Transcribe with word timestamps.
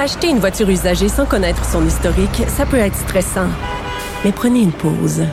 Acheter 0.00 0.28
une 0.28 0.38
voiture 0.38 0.70
usagée 0.70 1.10
sans 1.10 1.26
connaître 1.26 1.62
son 1.62 1.86
historique, 1.86 2.44
ça 2.48 2.64
peut 2.64 2.78
être 2.78 2.96
stressant. 2.96 3.48
Mais 4.24 4.32
prenez 4.32 4.60
une 4.60 4.72
pause. 4.72 5.24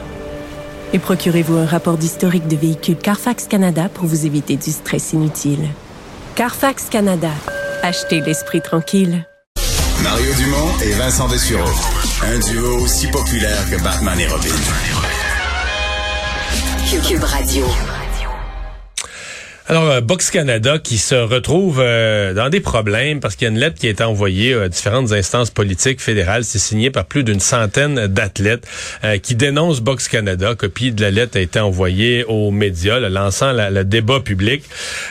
Et 0.92 1.00
procurez-vous 1.00 1.56
un 1.56 1.66
rapport 1.66 1.98
d'historique 1.98 2.50
de 2.50 2.58
véhicule 2.58 2.98
Carfax 2.98 3.48
Canada 3.48 3.88
pour 3.88 4.08
vous 4.08 4.26
éviter 4.26 4.58
du 4.58 4.72
stress 4.72 5.14
inutile. 5.14 5.70
Carfax 6.36 6.90
Canada. 6.90 7.32
Achetez 7.82 8.20
l'esprit 8.20 8.62
tranquille. 8.62 9.26
Mario 10.04 10.34
Dumont 10.34 10.70
et 10.84 10.92
Vincent 10.96 11.30
Dessureau. 11.30 11.72
Un 12.24 12.40
duo 12.40 12.84
aussi 12.84 13.08
populaire 13.08 13.70
que 13.70 13.82
Batman 13.82 14.20
et 14.20 14.28
Robin. 14.28 14.50
Cube 17.08 17.24
Radio. 17.24 17.66
Alors, 19.70 19.90
euh, 19.90 20.00
Box 20.00 20.32
Canada 20.32 20.80
qui 20.80 20.98
se 20.98 21.14
retrouve 21.16 21.82
euh, 21.84 22.34
dans 22.34 22.48
des 22.48 22.62
problèmes 22.62 23.20
parce 23.20 23.36
qu'il 23.36 23.48
y 23.48 23.50
a 23.50 23.52
une 23.52 23.60
lettre 23.60 23.78
qui 23.78 23.88
a 23.88 23.90
été 23.90 24.02
envoyée 24.04 24.54
à 24.54 24.70
différentes 24.70 25.12
instances 25.12 25.50
politiques 25.50 26.00
fédérales. 26.00 26.46
C'est 26.46 26.58
signé 26.58 26.90
par 26.90 27.04
plus 27.04 27.26
d'une 27.26 27.42
centaine 27.42 28.08
d'athlètes 28.08 28.66
euh, 29.04 29.18
qui 29.18 29.36
dénoncent 29.36 29.82
Box 29.82 30.08
Canada. 30.08 30.56
Copie 30.56 30.94
de 30.94 31.02
la 31.02 31.12
lettre 31.12 31.38
a 31.38 31.42
été 31.42 31.60
envoyée 31.60 32.24
aux 32.24 32.50
médias, 32.50 33.00
là, 33.02 33.10
lançant 33.10 33.52
la- 33.52 33.70
le 33.70 33.84
débat 33.84 34.22
public. 34.22 34.64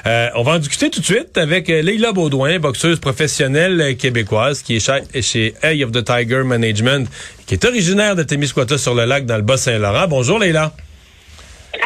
on 0.06 0.42
va 0.42 0.52
en 0.52 0.58
discuter 0.58 0.88
tout 0.88 1.00
de 1.00 1.04
suite 1.04 1.36
avec 1.36 1.68
Leila 1.68 2.12
Baudouin, 2.12 2.58
boxeuse 2.58 2.98
professionnelle 2.98 3.94
québécoise 3.98 4.62
qui 4.62 4.76
est 4.76 4.80
chez, 4.80 5.20
chez 5.22 5.54
Eye 5.62 5.84
of 5.84 5.92
the 5.92 6.02
Tiger 6.02 6.42
Management, 6.44 7.06
qui 7.46 7.52
est 7.54 7.64
originaire 7.66 8.16
de 8.16 8.22
Témiscouata 8.22 8.78
sur 8.78 8.94
le 8.94 9.04
lac 9.04 9.26
dans 9.26 9.36
le 9.36 9.42
Bas-Saint-Laurent. 9.42 10.06
Bonjour 10.08 10.38
Leila. 10.38 10.72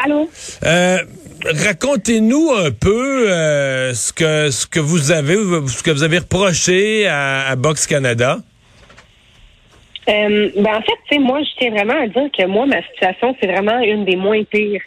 Allô? 0.05 0.29
Racontez-nous 1.45 2.51
un 2.51 2.71
peu 2.71 3.29
euh, 3.31 3.93
ce 3.93 4.13
que 4.13 4.49
ce 4.51 4.67
que 4.67 4.79
vous 4.79 5.11
avez 5.11 5.35
ce 5.35 5.83
que 5.83 5.91
vous 5.91 6.03
avez 6.03 6.19
reproché 6.19 7.07
à, 7.07 7.47
à 7.49 7.55
Box 7.55 7.87
Canada. 7.87 8.37
Euh, 10.09 10.49
ben 10.55 10.75
en 10.75 10.81
fait, 10.81 11.19
moi, 11.19 11.41
je 11.43 11.49
tiens 11.59 11.69
vraiment 11.71 12.01
à 12.01 12.07
dire 12.07 12.29
que 12.35 12.45
moi, 12.47 12.65
ma 12.65 12.81
situation, 12.91 13.35
c'est 13.39 13.47
vraiment 13.47 13.79
une 13.79 14.03
des 14.03 14.15
moins 14.15 14.43
pires. 14.43 14.81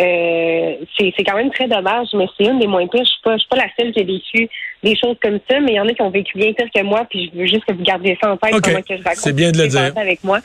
Euh, 0.00 0.74
c'est 0.98 1.24
quand 1.24 1.36
même 1.36 1.50
très 1.50 1.68
dommage, 1.68 2.08
mais 2.14 2.26
c'est 2.36 2.44
une 2.44 2.58
des 2.58 2.66
moins 2.66 2.86
pires. 2.88 3.04
Je 3.04 3.08
suis 3.10 3.22
pas, 3.22 3.34
je 3.34 3.38
suis 3.40 3.48
pas 3.48 3.56
la 3.56 3.68
seule 3.78 3.92
qui 3.92 4.00
a 4.00 4.04
vécu 4.04 4.48
des 4.82 4.96
choses 4.96 5.16
comme 5.22 5.38
ça, 5.48 5.60
mais 5.60 5.72
il 5.72 5.76
y 5.76 5.80
en 5.80 5.86
a 5.86 5.92
qui 5.92 6.02
ont 6.02 6.10
vécu 6.10 6.36
bien 6.36 6.52
pire 6.52 6.66
que 6.74 6.82
moi, 6.82 7.06
puis 7.08 7.30
je 7.32 7.38
veux 7.38 7.46
juste 7.46 7.64
que 7.64 7.72
vous 7.72 7.82
gardiez 7.84 8.18
ça 8.20 8.32
en 8.32 8.36
tête 8.36 8.52
pendant 8.60 8.82
que 8.82 8.96
je 8.96 9.02
raconte 9.02 9.16
C'est 9.16 9.36
bien 9.36 9.52
de 9.52 9.58
le 9.58 9.68
dire. 9.68 9.92
avec 9.96 10.22
moi. 10.24 10.40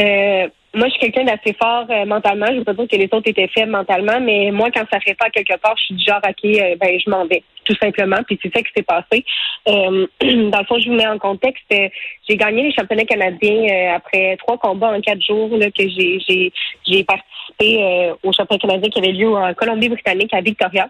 Euh, 0.00 0.48
moi, 0.74 0.88
je 0.88 0.92
suis 0.92 1.00
quelqu'un 1.00 1.24
d'assez 1.24 1.54
fort 1.60 1.86
euh, 1.90 2.04
mentalement. 2.04 2.46
Je 2.46 2.58
veux 2.58 2.64
pas 2.64 2.74
dire 2.74 2.88
que 2.88 2.96
les 2.96 3.08
autres 3.12 3.28
étaient 3.28 3.48
faibles 3.48 3.70
mentalement, 3.70 4.20
mais 4.20 4.50
moi, 4.50 4.70
quand 4.74 4.84
ça 4.92 5.00
fait 5.00 5.14
pas 5.14 5.30
quelque 5.30 5.56
part, 5.58 5.76
je 5.78 5.84
suis 5.84 5.94
du 5.94 6.04
genre, 6.04 6.20
OK, 6.26 6.44
euh, 6.44 6.76
ben, 6.80 6.98
je 6.98 7.10
m'en 7.10 7.26
vais, 7.26 7.42
tout 7.64 7.76
simplement. 7.80 8.18
Puis 8.26 8.38
c'est 8.42 8.52
ça 8.54 8.62
qui 8.62 8.72
s'est 8.76 8.82
passé. 8.82 9.24
Euh, 9.68 10.06
dans 10.50 10.58
le 10.58 10.64
fond, 10.66 10.78
je 10.78 10.88
vous 10.88 10.96
mets 10.96 11.06
en 11.06 11.18
contexte. 11.18 11.64
euh, 11.72 11.88
j'ai 12.28 12.36
gagné 12.36 12.62
les 12.62 12.72
championnats 12.72 13.04
canadiens 13.04 13.66
euh, 13.70 13.96
après 13.96 14.36
trois 14.38 14.58
combats 14.58 14.92
en 14.92 15.00
quatre 15.00 15.22
jours 15.22 15.56
là, 15.56 15.70
que 15.70 15.88
j'ai 15.88 16.18
j'ai 16.26 16.52
j'ai 16.86 17.04
participé 17.04 18.12
aux 18.22 18.32
championnats 18.32 18.58
canadiens 18.58 18.90
qui 18.90 18.98
avaient 18.98 19.12
lieu 19.12 19.28
en 19.28 19.54
Colombie-Britannique 19.54 20.34
à 20.34 20.40
Victoria. 20.40 20.88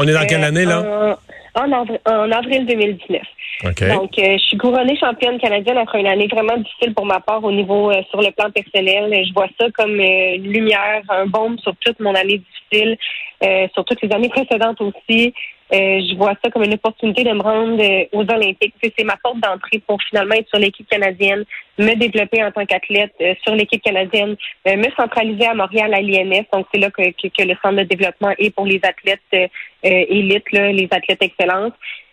On 0.00 0.08
est 0.08 0.12
dans 0.12 0.26
quelle 0.26 0.42
Euh, 0.42 0.48
année 0.48 0.64
là? 0.64 1.16
En, 1.54 1.60
en, 1.62 1.84
avri- 1.84 2.00
en 2.06 2.30
avril 2.32 2.66
2019. 2.66 3.20
Ok. 3.64 3.88
Donc, 3.88 4.18
euh, 4.18 4.38
je 4.38 4.42
suis 4.48 4.56
couronnée 4.56 4.96
championne 4.96 5.38
canadienne 5.38 5.76
après 5.76 6.00
une 6.00 6.06
année 6.06 6.28
vraiment 6.28 6.56
difficile 6.56 6.94
pour 6.94 7.04
ma 7.04 7.20
part 7.20 7.44
au 7.44 7.52
niveau 7.52 7.90
euh, 7.90 8.00
sur 8.10 8.20
le 8.22 8.30
plan 8.30 8.50
personnel. 8.50 9.12
Je 9.26 9.32
vois 9.34 9.48
ça 9.60 9.66
comme 9.74 10.00
euh, 10.00 10.36
une 10.36 10.50
lumière, 10.52 11.02
un 11.10 11.26
baume 11.26 11.58
sur 11.58 11.74
toute 11.84 12.00
mon 12.00 12.14
année 12.14 12.40
difficile, 12.70 12.96
euh, 13.42 13.68
sur 13.74 13.84
toutes 13.84 14.02
les 14.02 14.12
années 14.12 14.28
précédentes 14.28 14.80
aussi. 14.80 15.34
Euh, 15.72 16.00
je 16.00 16.16
vois 16.16 16.34
ça 16.42 16.50
comme 16.50 16.64
une 16.64 16.74
opportunité 16.74 17.22
de 17.22 17.30
me 17.30 17.42
rendre 17.42 17.80
euh, 17.80 18.04
aux 18.12 18.22
Olympiques. 18.22 18.74
C'est 18.82 19.04
ma 19.04 19.16
porte 19.16 19.38
d'entrée 19.38 19.80
pour 19.86 20.02
finalement 20.02 20.34
être 20.34 20.48
sur 20.48 20.58
l'équipe 20.58 20.88
canadienne, 20.88 21.44
me 21.78 21.94
développer 21.94 22.42
en 22.42 22.50
tant 22.50 22.66
qu'athlète 22.66 23.14
euh, 23.20 23.34
sur 23.44 23.54
l'équipe 23.54 23.82
canadienne, 23.82 24.36
euh, 24.66 24.76
me 24.76 24.90
centraliser 24.96 25.46
à 25.46 25.54
Montréal 25.54 25.94
à 25.94 26.00
l'INS. 26.00 26.44
Donc, 26.52 26.66
c'est 26.74 26.80
là 26.80 26.90
que, 26.90 27.02
que, 27.10 27.28
que 27.28 27.46
le 27.46 27.54
centre 27.62 27.76
de 27.76 27.84
développement 27.84 28.32
est 28.38 28.50
pour 28.50 28.66
les 28.66 28.80
athlètes 28.82 29.20
euh, 29.32 29.46
élites, 29.82 30.50
là, 30.50 30.72
les 30.72 30.88
athlètes 30.90 31.22
excellence. 31.22 31.72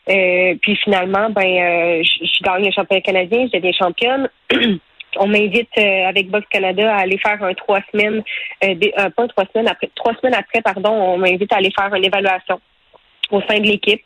Euh, 0.10 0.56
puis 0.62 0.76
finalement, 0.78 1.30
ben, 1.32 2.04
je 2.04 2.26
je 2.26 2.44
gagne 2.44 2.64
le 2.64 2.72
championnat 2.72 3.02
canadien, 3.02 3.48
je 3.52 3.58
deviens 3.58 3.74
championne. 3.74 4.30
On 5.16 5.28
m'invite 5.28 5.70
euh, 5.78 6.06
avec 6.08 6.30
Box 6.30 6.46
Canada 6.50 6.94
à 6.96 7.00
aller 7.00 7.18
faire 7.18 7.42
un 7.44 7.54
trois 7.54 7.80
semaines, 7.92 8.24
euh, 8.64 8.76
des- 8.76 8.94
euh, 9.00 9.10
pas 9.10 9.28
trois 9.28 9.46
semaines 9.54 9.68
après, 9.70 9.90
trois 9.96 10.14
semaines 10.16 10.36
après, 10.36 10.62
pardon, 10.62 10.92
on 10.92 11.18
m'invite 11.18 11.52
à 11.54 11.58
aller 11.58 11.72
faire 11.78 11.94
une 11.96 12.06
évaluation 12.06 12.60
au 13.32 13.42
sein 13.42 13.60
de 13.60 13.66
l'équipe 13.68 14.02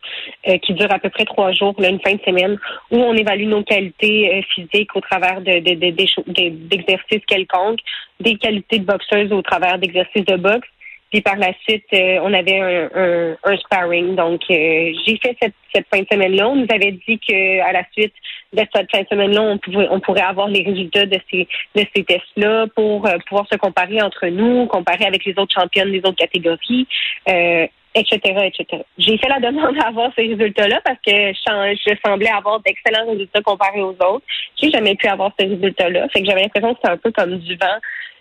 euh, 0.47 0.57
qui 0.59 0.73
dure 0.73 0.91
à 0.91 0.97
peu 0.99 1.09
près 1.09 1.25
trois 1.25 1.51
jours, 1.51 1.75
là, 1.79 1.89
une 1.89 1.99
fin 2.01 2.13
de 2.13 2.21
semaine, 2.25 2.57
où 2.89 2.97
on 2.97 3.13
évalue 3.13 3.45
nos 3.47 3.63
qualités 3.63 4.33
euh, 4.35 4.41
physiques 4.53 4.95
au 4.95 5.01
travers 5.01 5.41
de, 5.41 5.59
de- 5.59 5.75
de- 5.75 6.49
d'exercices 6.67 7.25
quelconques, 7.27 7.79
des 8.19 8.35
qualités 8.37 8.79
de 8.79 8.85
boxeuse 8.85 9.31
au 9.31 9.41
travers 9.41 9.77
d'exercices 9.77 10.25
de 10.25 10.37
boxe. 10.37 10.67
Puis 11.11 11.21
par 11.21 11.35
la 11.35 11.51
suite, 11.67 11.85
euh, 11.93 12.19
on 12.23 12.33
avait 12.33 12.59
un, 12.59 12.89
un, 12.95 13.37
un 13.43 13.57
sparring. 13.57 14.15
Donc, 14.15 14.41
euh, 14.49 14.93
j'ai 15.05 15.17
fait 15.17 15.35
cette, 15.41 15.53
cette 15.73 15.85
fin 15.93 16.01
de 16.01 16.07
semaine-là. 16.09 16.49
On 16.49 16.55
nous 16.55 16.67
avait 16.73 16.93
dit 16.93 17.19
que 17.19 17.59
à 17.61 17.73
la 17.73 17.83
suite 17.91 18.13
de 18.53 18.63
cette 18.73 18.89
fin 18.91 19.01
de 19.01 19.07
semaine-là, 19.07 19.41
on, 19.41 19.57
pouvait, 19.57 19.87
on 19.89 19.99
pourrait 19.99 20.21
avoir 20.21 20.47
les 20.47 20.63
résultats 20.63 21.05
de 21.05 21.19
ces, 21.29 21.47
de 21.75 21.85
ces 21.93 22.03
tests-là 22.03 22.67
pour 22.75 23.05
euh, 23.07 23.17
pouvoir 23.27 23.45
se 23.51 23.57
comparer 23.57 24.01
entre 24.01 24.27
nous, 24.27 24.67
comparer 24.67 25.05
avec 25.05 25.25
les 25.25 25.37
autres 25.37 25.53
championnes 25.53 25.91
des 25.91 25.99
autres 25.99 26.15
catégories, 26.15 26.87
euh, 27.29 27.67
etc., 27.93 28.19
etc. 28.45 28.83
J'ai 28.97 29.17
fait 29.17 29.27
la 29.27 29.39
demande 29.39 29.75
d'avoir 29.81 30.11
ces 30.15 30.27
résultats-là 30.27 30.79
parce 30.83 30.99
que 31.05 31.11
je, 31.11 31.77
je 31.87 31.95
semblais 32.05 32.29
avoir 32.29 32.61
d'excellents 32.61 33.09
résultats 33.09 33.41
comparés 33.41 33.81
aux 33.81 33.95
autres. 33.99 34.25
J'ai 34.61 34.69
jamais 34.69 34.95
pu 34.95 35.07
avoir 35.07 35.31
ces 35.37 35.45
résultats-là. 35.45 36.07
Fait 36.09 36.21
que 36.21 36.25
j'avais 36.25 36.43
l'impression 36.43 36.73
que 36.73 36.79
c'était 36.81 36.93
un 36.93 36.97
peu 36.97 37.11
comme 37.11 37.37
du 37.37 37.55
vent. 37.55 37.79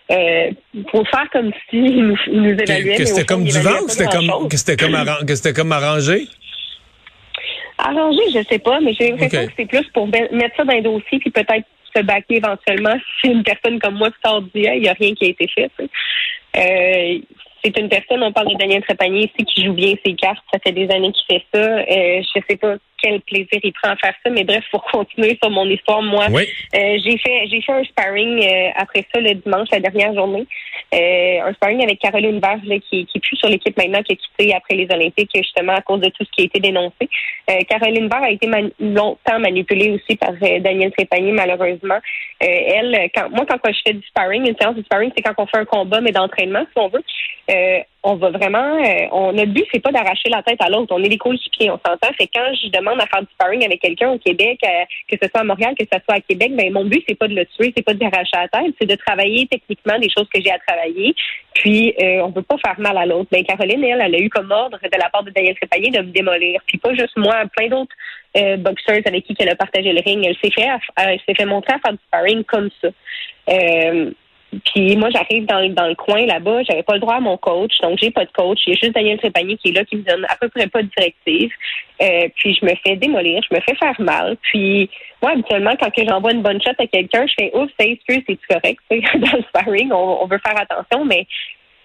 Euh, 0.09 0.51
pour 0.91 1.07
faire 1.09 1.29
comme 1.31 1.51
si 1.69 1.77
nous, 1.77 2.17
ils 2.27 2.41
nous 2.41 2.55
Que, 2.57 2.63
évaluaient. 2.63 3.05
c'était 3.05 3.25
comme 3.25 3.43
du 3.45 3.51
vent 3.59 3.83
ou 3.83 3.87
c'était 3.87 4.05
comme 4.09 4.47
que 4.49 4.57
c'était 4.57 4.75
comme 4.75 4.95
arran- 4.95 5.25
que 5.25 5.35
c'était 5.35 5.53
comme 5.53 5.71
arrangé? 5.71 6.27
Arrangé, 7.77 8.21
je 8.33 8.43
sais 8.49 8.59
pas, 8.59 8.79
mais 8.81 8.93
j'ai 8.93 9.09
l'impression 9.11 9.47
que 9.47 9.53
c'est 9.57 9.65
plus 9.65 9.87
pour 9.93 10.07
mettre 10.07 10.55
ça 10.57 10.63
dans 10.65 10.73
un 10.73 10.81
dossier 10.81 11.19
puis 11.19 11.31
peut-être 11.31 11.65
se 11.95 12.01
baquer 12.03 12.35
éventuellement 12.37 12.95
si 13.21 13.29
une 13.31 13.43
personne 13.43 13.79
comme 13.79 13.95
moi 13.95 14.09
sort 14.23 14.41
du 14.41 14.49
il 14.55 14.81
n'y 14.81 14.89
a 14.89 14.93
rien 14.93 15.13
qui 15.15 15.25
a 15.25 15.29
été 15.29 15.47
fait. 15.47 15.71
Euh, 16.57 17.19
c'est 17.63 17.77
une 17.77 17.89
personne, 17.89 18.23
on 18.23 18.31
parle 18.33 18.49
de 18.51 18.57
Daniel 18.57 18.81
Trépanier 18.83 19.31
ici, 19.33 19.45
qui 19.45 19.63
joue 19.65 19.73
bien 19.73 19.93
ses 20.05 20.15
cartes. 20.15 20.43
Ça 20.51 20.59
fait 20.63 20.71
des 20.71 20.89
années 20.89 21.11
qu'il 21.11 21.25
fait 21.37 21.45
ça. 21.53 21.59
Euh, 21.59 22.21
je 22.35 22.41
sais 22.49 22.57
pas 22.57 22.75
quel 23.01 23.21
plaisir 23.21 23.59
il 23.63 23.73
prend 23.73 23.89
à 23.91 23.95
faire 23.95 24.13
ça, 24.23 24.29
mais 24.29 24.43
bref, 24.43 24.63
pour 24.71 24.83
continuer 24.91 25.37
sur 25.41 25.49
mon 25.51 25.65
histoire, 25.65 26.01
moi, 26.01 26.25
Oui. 26.31 26.43
euh, 26.75 26.97
j'ai 27.03 27.17
fait 27.17 27.47
j'ai 27.49 27.61
fait 27.61 27.71
un 27.71 27.83
sparring 27.83 28.43
euh, 28.43 28.69
après 28.75 29.05
ça 29.13 29.19
le 29.19 29.33
dimanche, 29.35 29.67
la 29.71 29.79
dernière 29.79 30.13
journée. 30.13 30.45
Euh, 30.93 31.41
un 31.47 31.53
sparring 31.53 31.83
avec 31.83 31.99
Caroline 31.99 32.39
Verge, 32.39 32.61
là, 32.65 32.75
qui, 32.79 33.05
qui 33.05 33.17
est 33.17 33.21
plus 33.21 33.37
sur 33.37 33.47
l'équipe 33.49 33.77
maintenant, 33.77 34.03
qui 34.03 34.13
a 34.13 34.15
quitté 34.15 34.53
après 34.53 34.75
les 34.75 34.87
Olympiques, 34.93 35.31
justement 35.33 35.73
à 35.73 35.81
cause 35.81 36.01
de 36.01 36.09
tout 36.09 36.25
ce 36.25 36.31
qui 36.31 36.41
a 36.41 36.45
été 36.45 36.59
dénoncé. 36.59 37.09
Caroline 37.69 38.07
Verge 38.07 38.23
a 38.23 38.31
été 38.31 38.47
longtemps 38.79 39.39
manipulée 39.39 39.91
aussi 39.91 40.15
par 40.15 40.31
Daniel 40.33 40.91
Trépanier, 40.91 41.31
malheureusement. 41.31 41.99
Elle, 42.39 43.09
quand 43.15 43.29
moi, 43.29 43.45
quand 43.45 43.59
je 43.65 43.79
fais 43.85 43.93
du 43.93 44.05
sparring, 44.07 44.47
une 44.47 44.55
séance 44.57 44.75
de 44.75 44.83
sparring, 44.83 45.11
c'est 45.15 45.23
quand 45.23 45.33
on 45.37 45.47
fait 45.47 45.57
un 45.57 45.65
combat, 45.65 46.01
mais 46.01 46.11
d'entraînement, 46.11 46.61
si 46.61 46.77
on 46.77 46.87
veut. 46.89 47.03
On 48.03 48.15
va 48.15 48.31
vraiment, 48.31 48.83
euh, 48.83 49.07
on, 49.11 49.31
notre 49.31 49.51
but, 49.51 49.65
c'est 49.71 49.79
pas 49.79 49.91
d'arracher 49.91 50.29
la 50.29 50.41
tête 50.41 50.59
à 50.59 50.69
l'autre. 50.69 50.93
On 50.95 51.03
est 51.03 51.09
des 51.09 51.19
coéquipiers, 51.19 51.69
on 51.69 51.79
s'entend. 51.85 52.11
Fait 52.17 52.27
quand 52.33 52.51
je 52.55 52.69
demande 52.69 52.99
à 52.99 53.05
faire 53.05 53.21
du 53.21 53.27
sparring 53.33 53.63
avec 53.63 53.79
quelqu'un 53.79 54.09
au 54.09 54.17
Québec, 54.17 54.59
euh, 54.63 54.85
que 55.07 55.17
ce 55.21 55.29
soit 55.29 55.41
à 55.41 55.43
Montréal, 55.43 55.75
que 55.77 55.85
ce 55.85 55.99
soit 56.03 56.15
à 56.15 56.19
Québec, 56.19 56.55
ben 56.55 56.73
mon 56.73 56.85
but, 56.85 57.03
c'est 57.07 57.17
pas 57.17 57.27
de 57.27 57.35
le 57.35 57.45
tuer, 57.45 57.71
c'est 57.75 57.85
pas 57.85 57.93
de 57.93 57.99
l'arracher 57.99 58.31
la 58.33 58.47
tête, 58.47 58.73
c'est 58.79 58.87
de 58.87 58.95
travailler 58.95 59.45
techniquement 59.45 59.99
des 59.99 60.09
choses 60.09 60.27
que 60.33 60.41
j'ai 60.41 60.51
à 60.51 60.57
travailler. 60.57 61.13
Puis, 61.53 61.93
euh, 62.01 62.23
on 62.23 62.31
peut 62.31 62.41
pas 62.41 62.57
faire 62.57 62.79
mal 62.79 62.97
à 62.97 63.05
l'autre. 63.05 63.29
Ben, 63.31 63.43
Caroline, 63.43 63.83
elle, 63.83 64.01
elle 64.01 64.15
a 64.15 64.19
eu 64.19 64.29
comme 64.29 64.49
ordre 64.49 64.79
de 64.81 64.99
la 64.99 65.09
part 65.09 65.23
de 65.23 65.29
Daniel 65.29 65.55
Trépanier 65.55 65.91
de 65.91 65.99
me 65.99 66.11
démolir. 66.11 66.61
Puis 66.65 66.79
pas 66.79 66.95
juste 66.95 67.15
moi, 67.17 67.43
plein 67.55 67.67
d'autres 67.67 67.95
euh, 68.37 68.57
boxeurs 68.57 69.01
avec 69.05 69.25
qui 69.25 69.35
elle 69.37 69.49
a 69.49 69.55
partagé 69.55 69.91
le 69.91 70.01
ring. 70.03 70.25
Elle 70.25 70.37
s'est 70.41 70.51
fait, 70.51 70.67
elle 70.97 71.19
s'est 71.27 71.35
fait 71.35 71.45
montrer 71.45 71.73
à 71.73 71.79
faire 71.79 71.93
du 71.93 71.99
sparring 72.07 72.43
comme 72.45 72.69
ça. 72.81 72.87
Euh, 73.49 74.11
Puis 74.65 74.97
moi, 74.97 75.09
j'arrive 75.11 75.45
dans, 75.45 75.73
dans 75.73 75.87
le 75.87 75.95
coin 75.95 76.25
là-bas, 76.25 76.63
j'avais 76.63 76.83
pas 76.83 76.95
le 76.95 76.99
droit 76.99 77.15
à 77.15 77.19
mon 77.21 77.37
coach, 77.37 77.71
donc 77.81 77.97
j'ai 78.01 78.11
pas 78.11 78.25
de 78.25 78.31
coach. 78.31 78.59
Il 78.67 78.73
y 78.73 78.75
a 78.75 78.79
juste 78.79 78.93
Daniel 78.93 79.17
Trépanier 79.17 79.55
qui 79.57 79.69
est 79.69 79.71
là, 79.71 79.85
qui 79.85 79.95
me 79.95 80.03
donne 80.03 80.25
à 80.25 80.35
peu 80.35 80.49
près 80.49 80.67
pas 80.67 80.81
de 80.81 80.89
directive. 80.97 81.51
Euh, 82.01 82.27
puis 82.35 82.57
je 82.59 82.65
me 82.65 82.73
fais 82.83 82.97
démolir, 82.97 83.41
je 83.49 83.55
me 83.55 83.61
fais 83.61 83.75
faire 83.75 83.99
mal. 83.99 84.35
Puis 84.41 84.89
moi, 85.21 85.31
habituellement, 85.31 85.75
quand 85.79 85.91
que 85.91 86.05
j'envoie 86.05 86.33
une 86.33 86.41
bonne 86.41 86.61
shot 86.61 86.71
à 86.77 86.87
quelqu'un, 86.87 87.25
je 87.27 87.33
fais 87.39 87.51
ouf, 87.53 87.69
c'est 87.79 87.91
excuse, 87.91 88.23
c'est 88.27 88.39
correct. 88.49 88.79
Dans 88.89 89.37
le 89.37 89.43
sparring, 89.43 89.91
on, 89.93 90.25
veut 90.25 90.39
faire 90.45 90.59
attention, 90.59 91.05
mais 91.05 91.25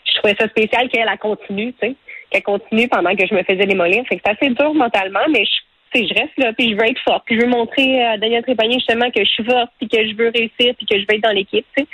je 0.04 0.18
trouvais 0.18 0.34
ça 0.38 0.48
spécial 0.48 0.88
qu'elle 0.88 1.08
a 1.08 1.16
continue, 1.16 1.72
tu 1.74 1.88
sais, 1.88 1.94
qu'elle 2.30 2.42
continue 2.42 2.88
pendant 2.88 3.14
que 3.14 3.26
je 3.26 3.34
me 3.34 3.42
faisais 3.44 3.66
démolir. 3.66 4.04
Fait 4.08 4.16
que 4.16 4.22
c'est 4.24 4.32
assez 4.32 4.54
dur 4.54 4.74
mentalement, 4.74 5.26
mais 5.30 5.44
je, 5.44 6.00
je 6.00 6.14
reste 6.14 6.36
là, 6.38 6.52
puis 6.52 6.70
je 6.70 6.76
veux 6.76 6.88
être 6.88 7.00
forte, 7.02 7.22
puis 7.26 7.36
je 7.36 7.42
veux 7.42 7.50
montrer 7.50 8.02
à 8.02 8.18
Daniel 8.18 8.42
Trépanier 8.42 8.78
justement 8.78 9.10
que 9.10 9.20
je 9.22 9.28
suis 9.28 9.44
forte, 9.44 9.70
puis 9.78 9.88
que 9.88 10.08
je 10.08 10.16
veux 10.16 10.30
réussir, 10.30 10.74
puis 10.76 10.86
que 10.86 10.98
je 10.98 11.04
veux 11.08 11.14
être 11.14 11.22
dans 11.22 11.32
l'équipe, 11.32 11.66
tu 11.76 11.84
sais. 11.84 11.88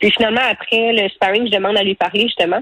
Puis 0.00 0.10
finalement, 0.12 0.42
après 0.50 0.92
le 0.92 1.08
sparring, 1.08 1.46
je 1.46 1.52
demande 1.52 1.76
à 1.76 1.82
lui 1.82 1.94
parler 1.94 2.22
justement. 2.22 2.60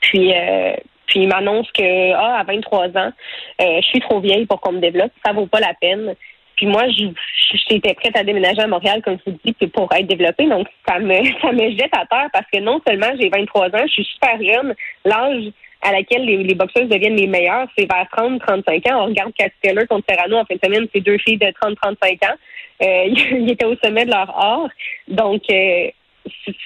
Puis, 0.00 0.32
euh, 0.32 0.74
puis 1.06 1.20
il 1.20 1.28
m'annonce 1.28 1.70
que 1.72 2.12
ah, 2.12 2.38
à 2.40 2.44
23 2.44 2.86
ans, 2.96 3.12
euh, 3.60 3.80
je 3.80 3.86
suis 3.86 4.00
trop 4.00 4.20
vieille 4.20 4.46
pour 4.46 4.60
qu'on 4.60 4.72
me 4.72 4.80
développe, 4.80 5.12
ça 5.24 5.32
vaut 5.32 5.46
pas 5.46 5.60
la 5.60 5.74
peine. 5.74 6.14
Puis 6.56 6.66
moi, 6.66 6.84
j'étais 6.88 7.94
prête 7.94 8.16
à 8.16 8.22
déménager 8.22 8.60
à 8.60 8.68
Montréal, 8.68 9.02
comme 9.02 9.18
je 9.26 9.32
vous 9.32 9.38
dis, 9.44 9.66
pour 9.68 9.92
être 9.92 10.06
développée. 10.06 10.46
Donc, 10.46 10.68
ça 10.86 10.98
me, 10.98 11.14
ça 11.42 11.52
me 11.52 11.70
jette 11.70 11.92
à 11.92 12.06
terre 12.06 12.28
parce 12.32 12.46
que 12.52 12.60
non 12.60 12.80
seulement 12.86 13.10
j'ai 13.20 13.28
23 13.28 13.66
ans, 13.66 13.86
je 13.86 13.92
suis 13.92 14.04
super 14.04 14.38
jeune. 14.40 14.74
L'âge 15.04 15.50
à 15.82 15.92
laquelle 15.92 16.24
les, 16.24 16.42
les 16.42 16.54
boxeuses 16.54 16.88
deviennent 16.88 17.16
les 17.16 17.26
meilleures, 17.26 17.66
c'est 17.76 17.90
vers 17.90 18.06
30-35 18.16 18.92
ans. 18.92 19.02
On 19.02 19.06
regarde 19.06 19.32
Cat 19.36 19.50
Taylor 19.60 19.86
contre 19.86 20.06
Serrano 20.08 20.38
en 20.38 20.44
fin 20.44 20.54
de 20.54 20.60
semaine, 20.64 20.88
c'est 20.94 21.02
deux 21.02 21.18
filles 21.18 21.36
de 21.36 21.46
30-35 21.46 22.26
ans. 22.26 22.36
Euh, 22.82 23.04
ils 23.38 23.50
étaient 23.50 23.66
au 23.66 23.76
sommet 23.84 24.06
de 24.06 24.10
leur 24.10 24.30
art. 24.30 24.68
Donc, 25.08 25.42
euh, 25.50 25.88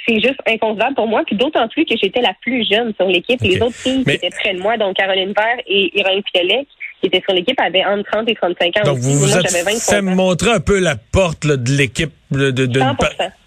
c'est 0.06 0.20
juste 0.20 0.40
inconcevable 0.46 0.94
pour 0.94 1.06
moi. 1.06 1.22
Puis 1.26 1.36
d'autant 1.36 1.68
plus 1.68 1.84
que 1.84 1.94
j'étais 2.00 2.20
la 2.20 2.34
plus 2.40 2.66
jeune 2.68 2.92
sur 2.94 3.06
l'équipe. 3.06 3.40
Les 3.42 3.60
autres 3.60 3.74
filles 3.74 4.04
qui 4.04 4.12
étaient 4.12 4.30
près 4.30 4.54
de 4.54 4.60
moi, 4.60 4.76
donc 4.76 4.96
Caroline 4.96 5.32
Vert 5.36 5.62
et 5.66 5.98
Irène 5.98 6.22
Piolet, 6.32 6.66
qui 7.00 7.06
étaient 7.06 7.22
sur 7.24 7.34
l'équipe, 7.34 7.58
avaient 7.60 7.84
entre 7.84 8.10
30 8.10 8.28
et 8.28 8.34
35 8.34 8.76
ans. 8.78 8.82
Donc 8.84 8.98
vous 8.98 9.18
vous 9.18 9.36
êtes 9.36 9.50
fait 9.50 10.02
montrer 10.02 10.50
un 10.50 10.60
peu 10.60 10.78
la 10.78 10.96
porte 10.96 11.46
de 11.46 11.72
l'équipe. 11.72 12.10
De, 12.30 12.50
de, 12.50 12.66
de 12.66 12.78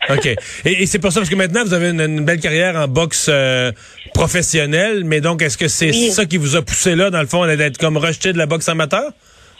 OK. 0.09 0.35
Et, 0.65 0.87
c'est 0.87 0.97
pour 0.97 1.11
ça, 1.11 1.19
parce 1.19 1.29
que 1.29 1.35
maintenant, 1.35 1.63
vous 1.63 1.75
avez 1.75 1.89
une, 1.89 2.25
belle 2.25 2.39
carrière 2.39 2.75
en 2.75 2.87
boxe 2.87 3.27
euh, 3.31 3.71
professionnelle, 4.15 5.03
mais 5.03 5.21
donc, 5.21 5.43
est-ce 5.43 5.55
que 5.55 5.67
c'est 5.67 5.91
ça 5.91 6.25
qui 6.25 6.37
vous 6.37 6.55
a 6.55 6.63
poussé 6.63 6.95
là, 6.95 7.11
dans 7.11 7.21
le 7.21 7.27
fond, 7.27 7.45
d'être 7.45 7.77
comme 7.77 7.97
rejeté 7.97 8.33
de 8.33 8.39
la 8.39 8.47
boxe 8.47 8.67
amateur? 8.69 9.11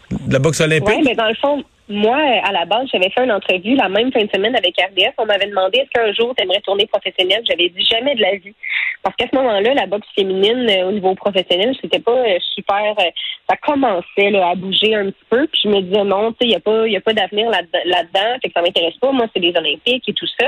De 0.10 0.34
la 0.34 0.40
boxe 0.40 0.60
olympique? 0.60 0.90
Oui, 0.90 1.04
mais 1.06 1.14
dans 1.14 1.28
le 1.28 1.36
fond, 1.36 1.64
moi, 1.92 2.18
à 2.18 2.52
la 2.52 2.66
base, 2.66 2.88
j'avais 2.92 3.10
fait 3.10 3.24
une 3.24 3.32
entrevue 3.32 3.76
la 3.76 3.90
même 3.90 4.12
fin 4.12 4.24
de 4.24 4.30
semaine 4.34 4.56
avec 4.56 4.76
RDS. 4.78 5.14
On 5.18 5.26
m'avait 5.26 5.48
demandé 5.48 5.80
est-ce 5.80 5.90
qu'un 5.90 6.12
jour 6.14 6.34
tu 6.36 6.44
aimerais 6.44 6.62
tourner 6.62 6.88
professionnel. 6.88 7.44
J'avais 7.48 7.70
dit 7.70 7.86
jamais 7.86 8.16
de 8.16 8.22
la 8.22 8.36
vie. 8.36 8.56
Parce 9.04 9.16
qu'à 9.16 9.28
ce 9.32 9.36
moment-là, 9.36 9.74
la 9.74 9.88
boxe 9.88 10.08
féminine 10.16 10.70
euh, 10.70 10.88
au 10.88 10.92
niveau 10.92 11.14
professionnel, 11.16 11.76
c'était 11.82 12.00
pas 12.00 12.18
euh, 12.18 12.38
super. 12.56 12.96
Euh, 13.00 13.10
ça 13.50 13.58
commençait 13.58 14.36
à 14.36 14.56
bouger 14.56 14.96
un 14.96 15.12
petit 15.12 15.26
peu. 15.30 15.48
Puis 15.48 15.62
je 15.64 15.70
me 15.70 15.82
disais 15.82 16.04
non, 16.04 16.32
tu 16.32 16.38
sais, 16.40 16.46
il 16.46 16.50
n'y 16.50 16.56
a 16.56 16.60
pas, 16.60 16.88
y 16.88 16.96
a 16.96 17.02
pas 17.02 17.14
d'avenir 17.14 17.50
là-dedans. 17.50 18.38
fait 18.42 18.50
que 18.50 18.54
ça 18.54 18.62
m'intéresse 18.62 18.98
pas. 18.98 19.12
Moi, 19.12 19.28
c'est 19.34 19.42
les 19.42 19.56
Olympiques 19.56 20.08
et 20.08 20.14
tout 20.14 20.28
ça. 20.40 20.48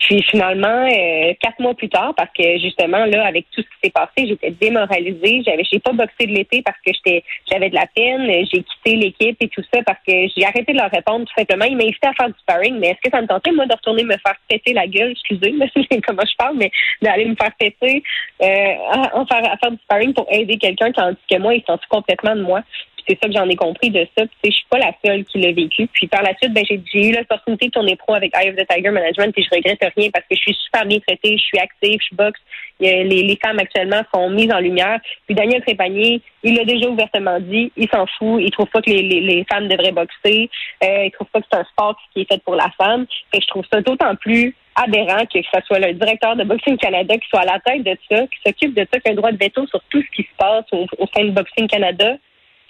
Puis 0.00 0.22
finalement, 0.22 0.86
euh, 0.86 1.32
quatre 1.40 1.58
mois 1.60 1.74
plus 1.74 1.88
tard, 1.88 2.14
parce 2.16 2.30
que 2.36 2.58
justement 2.58 3.04
là, 3.06 3.26
avec 3.26 3.46
tout 3.50 3.62
ce 3.62 3.66
qui 3.66 3.84
s'est 3.84 3.90
passé, 3.90 4.26
j'étais 4.28 4.50
démoralisée. 4.50 5.42
J'avais, 5.46 5.64
j'ai 5.64 5.78
pas 5.78 5.92
boxé 5.92 6.26
de 6.26 6.32
l'été 6.32 6.62
parce 6.62 6.76
que 6.84 6.92
j'étais, 6.92 7.24
j'avais 7.50 7.70
de 7.70 7.74
la 7.74 7.86
peine. 7.86 8.26
J'ai 8.52 8.62
quitté 8.62 8.96
l'équipe 8.96 9.36
et 9.40 9.48
tout 9.48 9.62
ça 9.72 9.82
parce 9.82 9.98
que 10.06 10.12
j'ai 10.36 10.44
arrêté 10.44 10.72
de 10.72 10.78
leur 10.78 10.90
répondre 10.90 11.24
tout 11.24 11.34
simplement. 11.36 11.64
Ils 11.64 11.76
m'invitaient 11.76 12.08
à 12.08 12.12
faire 12.12 12.28
du 12.28 12.38
sparring, 12.40 12.78
mais 12.78 12.88
est-ce 12.88 13.00
que 13.02 13.10
ça 13.10 13.22
me 13.22 13.26
tentait 13.26 13.52
moi 13.52 13.66
de 13.66 13.72
retourner 13.72 14.04
me 14.04 14.16
faire 14.18 14.36
péter 14.48 14.72
la 14.72 14.86
gueule, 14.86 15.12
excusez, 15.12 15.54
comment 16.06 16.22
je 16.24 16.36
parle, 16.36 16.56
mais 16.56 16.70
d'aller 17.00 17.24
me 17.24 17.36
faire 17.36 17.52
péter, 17.58 18.02
euh, 18.42 18.74
à, 18.90 19.24
faire, 19.26 19.52
à 19.52 19.56
faire 19.56 19.70
du 19.70 19.78
sparring 19.84 20.12
pour 20.12 20.26
aider 20.30 20.58
quelqu'un 20.58 20.92
tandis 20.92 21.16
que 21.30 21.38
moi, 21.38 21.54
ils 21.54 21.64
sont 21.66 21.78
complètement 21.88 22.36
de 22.36 22.42
moi 22.42 22.62
c'est 23.06 23.18
ça 23.20 23.28
que 23.28 23.34
j'en 23.34 23.48
ai 23.48 23.56
compris 23.56 23.90
de 23.90 24.06
ça. 24.16 24.24
Puis, 24.42 24.50
je 24.50 24.56
suis 24.56 24.66
pas 24.70 24.78
la 24.78 24.92
seule 25.04 25.24
qui 25.24 25.40
l'a 25.40 25.52
vécu. 25.52 25.86
Puis 25.92 26.06
par 26.06 26.22
la 26.22 26.34
suite, 26.36 26.52
ben, 26.52 26.64
j'ai, 26.68 27.08
eu 27.08 27.12
l'opportunité 27.12 27.66
de 27.66 27.70
tourner 27.72 27.96
pro 27.96 28.14
avec 28.14 28.32
Eye 28.36 28.50
of 28.50 28.56
the 28.56 28.66
Tiger 28.68 28.90
Management, 28.90 29.32
puis 29.32 29.44
je 29.44 29.54
regrette 29.54 29.78
rien 29.96 30.10
parce 30.10 30.24
que 30.26 30.34
je 30.34 30.40
suis 30.40 30.54
super 30.54 30.86
bien 30.86 30.98
traitée, 31.00 31.36
je 31.36 31.42
suis 31.42 31.58
active, 31.58 31.98
je 32.10 32.16
boxe. 32.16 32.40
Les, 32.80 33.04
les, 33.04 33.38
femmes 33.42 33.58
actuellement 33.58 34.02
sont 34.12 34.30
mises 34.30 34.52
en 34.52 34.58
lumière. 34.58 35.00
Puis 35.26 35.34
Daniel 35.34 35.62
Trépanier, 35.62 36.20
il 36.42 36.56
l'a 36.56 36.64
déjà 36.64 36.88
ouvertement 36.88 37.38
dit, 37.40 37.70
il 37.76 37.88
s'en 37.88 38.06
fout, 38.18 38.42
il 38.42 38.50
trouve 38.50 38.68
pas 38.68 38.82
que 38.82 38.90
les, 38.90 39.02
les, 39.02 39.44
femmes 39.50 39.68
devraient 39.68 39.92
boxer, 39.92 40.50
euh, 40.82 41.04
il 41.04 41.10
trouve 41.12 41.28
pas 41.28 41.40
que 41.40 41.46
c'est 41.50 41.58
un 41.58 41.64
sport 41.64 41.96
qui 42.12 42.22
est 42.22 42.28
fait 42.30 42.42
pour 42.42 42.56
la 42.56 42.70
femme. 42.76 43.06
Et 43.32 43.40
je 43.40 43.46
trouve 43.46 43.64
ça 43.72 43.80
d'autant 43.80 44.14
plus 44.16 44.54
aberrant 44.74 45.24
que 45.26 45.38
ce 45.40 45.60
soit 45.66 45.78
le 45.78 45.92
directeur 45.92 46.34
de 46.36 46.44
Boxing 46.44 46.76
Canada 46.76 47.16
qui 47.16 47.28
soit 47.28 47.42
à 47.42 47.44
la 47.44 47.60
tête 47.60 47.84
de 47.84 47.96
ça, 48.10 48.26
qui 48.26 48.38
s'occupe 48.44 48.74
de 48.74 48.86
ça, 48.92 48.98
qui 48.98 49.08
a 49.08 49.12
un 49.12 49.14
droit 49.14 49.30
de 49.30 49.38
veto 49.38 49.66
sur 49.68 49.80
tout 49.88 50.02
ce 50.02 50.16
qui 50.16 50.22
se 50.22 50.36
passe 50.36 50.64
au, 50.72 50.86
au 50.98 51.06
sein 51.14 51.24
de 51.24 51.30
Boxing 51.30 51.68
Canada 51.68 52.16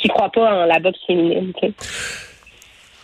qui 0.04 0.08
croient 0.10 0.30
pas 0.30 0.64
en 0.64 0.66
la 0.66 0.78
boxe 0.80 0.98
féminine. 1.06 1.52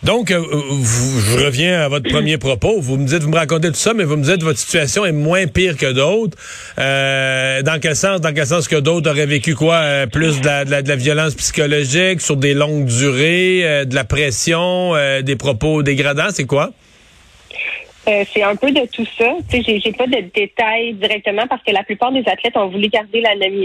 Donc, 0.03 0.31
euh, 0.31 0.41
je 0.41 1.45
reviens 1.45 1.81
à 1.81 1.87
votre 1.87 2.09
premier 2.09 2.37
propos. 2.37 2.79
Vous 2.79 2.97
me 2.97 3.07
dites, 3.07 3.23
vous 3.23 3.29
me 3.29 3.37
racontez 3.37 3.69
tout 3.69 3.75
ça, 3.75 3.93
mais 3.95 4.03
vous 4.03 4.17
me 4.17 4.23
dites 4.23 4.37
que 4.37 4.43
votre 4.43 4.59
situation 4.59 5.03
est 5.03 5.11
moins 5.11 5.47
pire 5.47 5.77
que 5.77 5.91
d'autres. 5.91 6.37
Euh, 6.77 7.63
dans 7.63 7.79
quel 7.79 7.95
sens? 7.95 8.21
Dans 8.21 8.33
quel 8.33 8.45
sens 8.45 8.67
que 8.67 8.75
d'autres 8.75 9.09
auraient 9.09 9.25
vécu 9.25 9.55
quoi? 9.55 9.75
Euh, 9.75 10.05
plus 10.05 10.41
de 10.41 10.45
la, 10.45 10.65
de, 10.65 10.87
la, 10.87 10.95
violence 10.95 11.33
psychologique, 11.33 12.21
sur 12.21 12.35
des 12.35 12.53
longues 12.53 12.85
durées, 12.85 13.85
de 13.85 13.95
la 13.95 14.03
pression, 14.03 14.93
des 15.23 15.35
propos 15.35 15.81
dégradants, 15.81 16.29
c'est 16.31 16.45
quoi? 16.45 16.71
C'est 18.05 18.43
un 18.43 18.55
peu 18.55 18.71
de 18.71 18.85
tout 18.91 19.05
ça. 19.17 19.35
Tu 19.49 19.61
sais, 19.63 19.79
j'ai 19.79 19.91
pas 19.91 20.07
de 20.07 20.21
détails 20.33 20.93
directement 20.93 21.47
parce 21.47 21.63
que 21.63 21.71
la 21.71 21.83
plupart 21.83 22.11
des 22.11 22.27
athlètes 22.27 22.57
ont 22.57 22.67
voulu 22.67 22.87
garder 22.87 23.21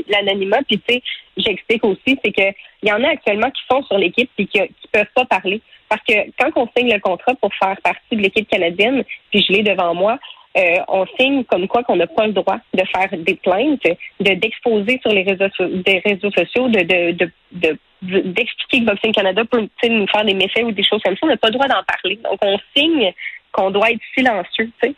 l'anonymat. 0.08 0.62
Puis 0.68 0.78
tu 0.86 0.94
sais, 0.94 1.02
j'explique 1.36 1.84
aussi, 1.84 2.18
c'est 2.24 2.32
que 2.32 2.54
il 2.82 2.88
y 2.88 2.92
en 2.92 3.02
a 3.02 3.08
actuellement 3.08 3.50
qui 3.50 3.62
sont 3.70 3.82
sur 3.84 3.98
l'équipe 3.98 4.30
et 4.38 4.46
qui, 4.46 4.60
qui 4.60 4.88
peuvent 4.92 5.06
pas 5.14 5.24
parler. 5.24 5.60
Parce 5.88 6.02
que 6.02 6.14
quand 6.38 6.50
on 6.56 6.68
signe 6.76 6.92
le 6.92 7.00
contrat 7.00 7.34
pour 7.40 7.52
faire 7.54 7.76
partie 7.82 8.16
de 8.16 8.20
l'équipe 8.20 8.48
canadienne, 8.48 9.04
puis 9.30 9.44
je 9.46 9.52
l'ai 9.52 9.62
devant 9.62 9.94
moi, 9.94 10.18
euh, 10.56 10.78
on 10.88 11.04
signe 11.18 11.44
comme 11.44 11.68
quoi 11.68 11.82
qu'on 11.82 11.96
n'a 11.96 12.06
pas 12.06 12.26
le 12.26 12.32
droit 12.32 12.58
de 12.72 12.82
faire 12.84 13.08
des 13.18 13.34
plaintes, 13.34 13.82
de 14.20 14.34
d'exposer 14.34 14.98
sur 15.02 15.12
les 15.12 15.22
réseaux 15.22 15.48
des 15.60 15.98
réseaux 15.98 16.30
sociaux, 16.30 16.68
de 16.68 16.82
de, 17.12 17.30
de, 17.52 17.78
d'expliquer 18.02 18.80
que 18.80 18.84
Boxing 18.86 19.12
Canada 19.12 19.42
peut 19.44 19.68
nous 19.88 20.06
faire 20.06 20.24
des 20.24 20.34
méfaits 20.34 20.64
ou 20.64 20.72
des 20.72 20.82
choses 20.82 21.02
comme 21.02 21.14
ça. 21.14 21.20
On 21.22 21.28
n'a 21.28 21.36
pas 21.36 21.48
le 21.48 21.54
droit 21.54 21.68
d'en 21.68 21.82
parler. 21.86 22.18
Donc 22.24 22.38
on 22.42 22.58
signe 22.74 23.12
qu'on 23.52 23.70
doit 23.70 23.90
être 23.90 24.00
silencieux, 24.14 24.70
tu 24.82 24.88
sais. 24.88 24.94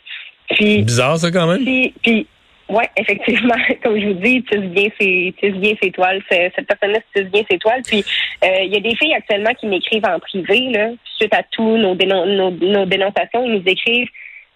Puis, 0.51 0.83
Bizarre 0.83 1.19
ça 1.19 1.31
quand 1.31 1.47
même. 1.47 1.63
puis 2.03 2.27
oui, 2.69 2.85
effectivement, 2.97 3.55
comme 3.83 3.99
je 3.99 4.09
vous 4.09 4.15
dis, 4.15 4.43
tu 4.43 4.59
bien 4.59 4.89
ses, 5.01 5.35
bien 5.43 5.75
ses 5.83 5.91
toiles. 5.91 6.23
Cette 6.31 6.67
personne-là 6.67 6.99
tisse 7.15 7.31
bien 7.31 7.43
ses 7.51 7.59
toiles. 7.59 7.83
Puis 7.87 8.05
euh, 8.45 8.63
il 8.63 8.73
y 8.73 8.77
a 8.77 8.81
des 8.81 8.95
filles 8.95 9.15
actuellement 9.15 9.55
qui 9.55 9.67
m'écrivent 9.67 10.05
en 10.05 10.19
privé, 10.19 10.71
là, 10.71 10.91
suite 11.17 11.35
à 11.35 11.43
tous 11.51 11.77
nos, 11.79 11.95
nos, 11.95 12.51
nos 12.51 12.87
dénonciations, 12.87 13.45
ils 13.47 13.55
nous 13.55 13.63
écrivent 13.67 14.09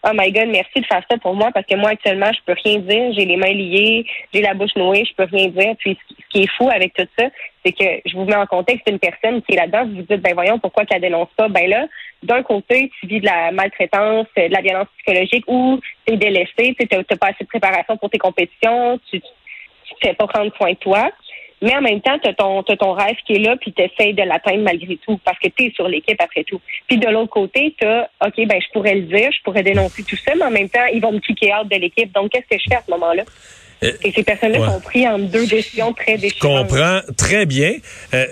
Oh 0.05 0.11
my 0.15 0.33
God, 0.33 0.49
merci 0.49 0.81
de 0.81 0.87
faire 0.87 1.05
ça 1.09 1.17
pour 1.19 1.35
moi 1.35 1.51
parce 1.55 1.65
que 1.65 1.77
moi 1.77 1.91
actuellement 1.91 2.31
je 2.33 2.41
peux 2.45 2.59
rien 2.65 2.81
dire, 2.81 3.13
j'ai 3.13 3.25
les 3.25 3.37
mains 3.37 3.53
liées, 3.53 4.05
j'ai 4.35 4.41
la 4.41 4.53
bouche 4.53 4.75
nouée, 4.75 5.05
je 5.05 5.15
peux 5.15 5.29
rien 5.31 5.47
dire. 5.47 5.77
Puis 5.79 5.97
ce 6.09 6.25
qui 6.29 6.43
est 6.43 6.51
fou 6.57 6.69
avec 6.71 6.93
tout 6.95 7.07
ça, 7.17 7.27
c'est 7.65 7.71
que 7.71 7.85
je 8.05 8.17
vous 8.17 8.25
mets 8.25 8.35
en 8.35 8.47
contexte 8.47 8.89
une 8.91 8.99
personne 8.99 9.41
qui 9.43 9.55
est 9.55 9.57
là-dedans, 9.57 9.87
vous 9.87 9.97
vous 9.97 10.03
dites 10.03 10.21
ben 10.21 10.35
voyons 10.35 10.59
pourquoi 10.59 10.85
qu'elle 10.87 11.03
dénonce 11.03 11.29
pas. 11.37 11.49
Ben 11.49 11.69
là, 11.71 11.87
d'un 12.25 12.43
côté, 12.43 12.91
tu 12.99 13.07
vis 13.07 13.21
de 13.21 13.27
la 13.27 13.53
maltraitance, 13.53 14.27
de 14.37 14.53
la 14.53 14.61
violence 14.61 14.89
psychologique 14.99 15.45
ou 15.47 15.79
tu 16.05 16.15
es 16.15 16.17
délaissé, 16.17 16.75
tu 16.79 16.87
n'as 16.91 17.17
pas 17.17 17.29
assez 17.29 17.45
de 17.45 17.49
préparation 17.49 17.97
pour 17.97 18.11
tes 18.11 18.19
compétitions, 18.19 18.99
tu 19.09 19.19
ne 19.19 19.23
fais 20.03 20.15
pas 20.15 20.27
prendre 20.27 20.53
soin 20.57 20.73
de 20.73 20.79
toi. 20.79 21.13
Mais 21.63 21.75
en 21.77 21.81
même 21.81 22.01
temps, 22.01 22.19
tu 22.19 22.29
as 22.29 22.35
ton, 22.35 22.63
ton 22.63 22.93
rêve 22.93 23.17
qui 23.27 23.35
est 23.35 23.39
là, 23.39 23.57
puis 23.57 23.73
tu 23.73 23.83
essaies 23.83 24.13
de 24.13 24.23
l'atteindre 24.23 24.63
malgré 24.63 24.97
tout, 24.97 25.19
parce 25.25 25.39
que 25.39 25.49
tu 25.49 25.67
es 25.67 25.73
sur 25.73 25.89
l'équipe 25.89 26.21
après 26.21 26.45
tout. 26.45 26.61
Puis 26.89 26.99
de 26.99 27.09
l'autre 27.09 27.31
côté, 27.31 27.75
tu 27.81 27.87
as, 27.87 28.11
OK, 28.27 28.35
ben 28.47 28.61
je 28.61 28.73
pourrais 28.73 28.97
le 28.97 29.03
dire, 29.03 29.31
je 29.33 29.43
pourrais 29.45 29.63
dénoncer 29.63 30.03
tout 30.03 30.17
ça, 30.17 30.33
mais 30.37 30.45
en 30.45 30.51
même 30.51 30.69
temps, 30.69 30.85
ils 30.93 31.01
vont 31.01 31.13
me 31.13 31.21
kicker 31.21 31.53
out 31.55 31.69
de 31.71 31.77
l'équipe. 31.77 32.13
Donc, 32.13 32.33
qu'est-ce 32.33 32.57
que 32.57 32.61
je 32.61 32.69
fais 32.69 32.77
à 32.77 32.83
ce 32.85 32.91
moment-là? 32.91 33.23
Euh, 33.85 33.93
Et 34.05 34.13
ces 34.13 34.23
personnes-là 34.23 34.65
sont 34.71 34.81
pris 34.81 35.07
en 35.09 35.19
deux 35.19 35.47
décisions 35.47 35.93
très 35.93 36.17
déchirantes. 36.17 36.69
Je 36.69 36.75
comprends 36.75 37.01
très 37.17 37.47
bien. 37.47 37.75
Euh, 38.15 38.27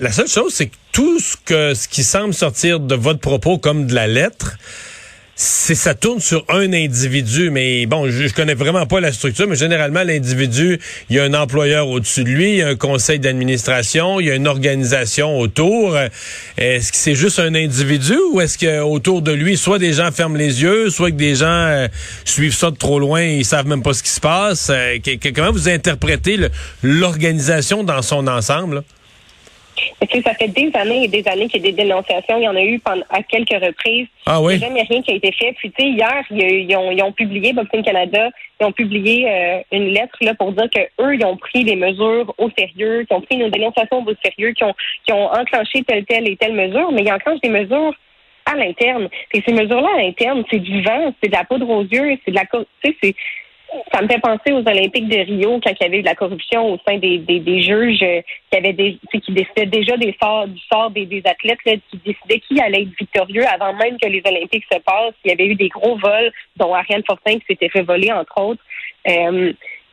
la 0.00 0.10
seule 0.10 0.28
chose, 0.28 0.52
c'est 0.54 0.66
que 0.66 0.76
tout 0.92 1.18
ce 1.18 1.36
que 1.36 1.74
ce 1.74 1.88
qui 1.88 2.02
semble 2.02 2.34
sortir 2.34 2.80
de 2.80 2.94
votre 2.94 3.20
propos 3.20 3.58
comme 3.58 3.86
de 3.86 3.94
la 3.94 4.06
lettre, 4.06 4.56
c'est 5.38 5.74
ça 5.74 5.94
tourne 5.94 6.18
sur 6.18 6.46
un 6.48 6.72
individu, 6.72 7.50
mais 7.50 7.84
bon, 7.84 8.08
je, 8.08 8.32
connais 8.32 8.54
vraiment 8.54 8.86
pas 8.86 9.00
la 9.00 9.12
structure, 9.12 9.46
mais 9.46 9.54
généralement 9.54 10.02
l'individu, 10.02 10.80
il 11.10 11.16
y 11.16 11.18
a 11.18 11.24
un 11.24 11.34
employeur 11.34 11.88
au-dessus 11.88 12.24
de 12.24 12.30
lui, 12.30 12.52
il 12.52 12.56
y 12.56 12.62
a 12.62 12.68
un 12.68 12.74
conseil 12.74 13.18
d'administration, 13.18 14.18
il 14.18 14.28
y 14.28 14.30
a 14.30 14.34
une 14.34 14.48
organisation 14.48 15.38
autour. 15.38 15.94
Est-ce 16.56 16.90
que 16.90 16.96
c'est 16.96 17.14
juste 17.14 17.38
un 17.38 17.54
individu 17.54 18.16
ou 18.32 18.40
est-ce 18.40 18.56
que 18.56 18.80
autour 18.80 19.20
de 19.20 19.32
lui, 19.32 19.58
soit 19.58 19.78
des 19.78 19.92
gens 19.92 20.10
ferment 20.10 20.38
les 20.38 20.62
yeux, 20.62 20.88
soit 20.88 21.10
que 21.10 21.16
des 21.16 21.34
gens 21.34 21.46
euh, 21.46 21.88
suivent 22.24 22.56
ça 22.56 22.70
de 22.70 22.76
trop 22.76 22.98
loin, 22.98 23.20
et 23.20 23.36
ils 23.36 23.44
savent 23.44 23.66
même 23.66 23.82
pas 23.82 23.92
ce 23.92 24.02
qui 24.02 24.10
se 24.10 24.20
passe? 24.20 24.68
Euh, 24.70 24.96
comment 25.34 25.52
vous 25.52 25.68
interprétez 25.68 26.38
l'organisation 26.82 27.84
dans 27.84 28.00
son 28.00 28.26
ensemble? 28.26 28.84
Sais, 30.10 30.22
ça 30.22 30.34
fait 30.34 30.48
des 30.48 30.70
années 30.74 31.04
et 31.04 31.08
des 31.08 31.26
années 31.28 31.48
qu'il 31.48 31.64
y 31.64 31.68
a 31.68 31.70
des 31.70 31.76
dénonciations. 31.76 32.38
Il 32.38 32.44
y 32.44 32.48
en 32.48 32.56
a 32.56 32.62
eu 32.62 32.78
pendant, 32.78 33.04
à 33.10 33.22
quelques 33.22 33.50
reprises. 33.50 34.06
Ah 34.26 34.40
oui? 34.40 34.54
Il 34.54 34.58
n'y 34.58 34.64
a 34.64 34.68
jamais 34.68 34.82
rien 34.82 35.02
qui 35.02 35.12
a 35.12 35.14
été 35.14 35.32
fait. 35.32 35.52
Puis, 35.52 35.70
tu 35.70 35.84
sais, 35.84 35.90
hier, 35.90 36.24
ils, 36.30 36.76
ont, 36.76 36.90
ils 36.90 37.02
ont 37.02 37.12
publié, 37.12 37.52
Boxing 37.52 37.82
Canada, 37.82 38.30
ils 38.60 38.66
ont 38.66 38.72
publié 38.72 39.28
euh, 39.28 39.60
une 39.72 39.88
lettre 39.88 40.16
là 40.20 40.34
pour 40.34 40.52
dire 40.52 40.68
que 40.74 40.80
eux, 41.02 41.14
ils 41.14 41.24
ont 41.24 41.36
pris 41.36 41.64
des 41.64 41.76
mesures 41.76 42.34
au 42.38 42.50
sérieux, 42.56 43.04
qu'ils 43.04 43.16
ont 43.16 43.20
pris 43.20 43.36
nos 43.36 43.50
dénonciations 43.50 44.04
au 44.04 44.14
sérieux, 44.24 44.52
qui 44.52 44.64
ont, 44.64 44.74
ont 45.10 45.30
enclenché 45.32 45.82
telle, 45.84 46.04
telle 46.04 46.28
et 46.28 46.36
telle 46.36 46.54
mesure, 46.54 46.90
mais 46.92 47.02
ils 47.02 47.12
enclenchent 47.12 47.40
des 47.40 47.48
mesures 47.48 47.94
à 48.46 48.54
l'interne. 48.56 49.08
Et 49.34 49.42
ces 49.46 49.52
mesures-là 49.52 49.88
à 49.96 50.02
l'interne, 50.02 50.44
c'est 50.50 50.60
du 50.60 50.82
vent, 50.82 51.12
c'est 51.22 51.28
de 51.28 51.36
la 51.36 51.44
poudre 51.44 51.68
aux 51.68 51.82
yeux, 51.82 52.16
c'est 52.24 52.30
de 52.30 52.36
la... 52.36 52.46
Tu 52.46 52.66
sais, 52.84 52.96
c'est 53.02 53.14
ça 53.92 54.02
me 54.02 54.08
fait 54.08 54.20
penser 54.20 54.52
aux 54.52 54.66
Olympiques 54.68 55.08
de 55.08 55.18
Rio 55.18 55.60
quand 55.62 55.70
il 55.70 55.82
y 55.82 55.86
avait 55.86 55.98
eu 55.98 56.02
de 56.02 56.06
la 56.06 56.14
corruption 56.14 56.72
au 56.72 56.78
sein 56.86 56.98
des, 56.98 57.18
des, 57.18 57.60
juges 57.60 58.02
euh, 58.02 58.20
qui 58.50 58.58
avaient 58.58 58.72
des, 58.72 58.98
qui 59.10 59.32
décidaient 59.32 59.66
déjà 59.66 59.96
des 59.96 60.16
sorts, 60.22 60.46
du 60.48 60.60
sort 60.72 60.90
des, 60.90 61.06
des 61.06 61.22
athlètes, 61.24 61.58
qui 61.64 61.98
décidaient 62.04 62.40
qui 62.40 62.60
allait 62.60 62.82
être 62.82 62.98
victorieux 62.98 63.44
avant 63.46 63.72
même 63.74 63.98
que 63.98 64.08
les 64.08 64.22
Olympiques 64.26 64.66
se 64.70 64.78
passent. 64.78 65.14
Il 65.24 65.30
y 65.30 65.32
avait 65.32 65.46
eu 65.46 65.54
des 65.54 65.68
gros 65.68 65.96
vols, 65.96 66.32
dont 66.56 66.74
Ariane 66.74 67.02
Fortin 67.06 67.38
qui 67.38 67.46
s'était 67.48 67.68
fait 67.68 67.82
voler, 67.82 68.12
entre 68.12 68.40
autres. 68.40 68.62
Euh, 69.08 69.52